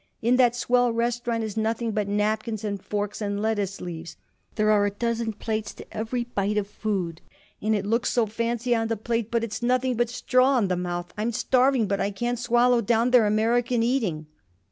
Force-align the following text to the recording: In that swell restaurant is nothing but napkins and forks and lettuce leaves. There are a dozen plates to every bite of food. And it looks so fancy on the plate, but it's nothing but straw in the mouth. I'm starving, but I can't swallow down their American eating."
In 0.23 0.37
that 0.37 0.55
swell 0.55 0.91
restaurant 0.91 1.43
is 1.43 1.55
nothing 1.55 1.91
but 1.91 2.07
napkins 2.07 2.63
and 2.63 2.81
forks 2.83 3.21
and 3.21 3.39
lettuce 3.39 3.79
leaves. 3.79 4.17
There 4.55 4.71
are 4.71 4.87
a 4.87 4.89
dozen 4.89 5.31
plates 5.31 5.75
to 5.75 5.85
every 5.95 6.23
bite 6.23 6.57
of 6.57 6.65
food. 6.67 7.21
And 7.61 7.75
it 7.75 7.85
looks 7.85 8.09
so 8.09 8.25
fancy 8.25 8.73
on 8.73 8.87
the 8.87 8.97
plate, 8.97 9.29
but 9.29 9.43
it's 9.43 9.61
nothing 9.61 9.95
but 9.95 10.09
straw 10.09 10.57
in 10.57 10.69
the 10.69 10.75
mouth. 10.75 11.13
I'm 11.19 11.31
starving, 11.31 11.85
but 11.87 12.01
I 12.01 12.09
can't 12.09 12.39
swallow 12.39 12.81
down 12.81 13.11
their 13.11 13.27
American 13.27 13.83
eating." 13.83 14.25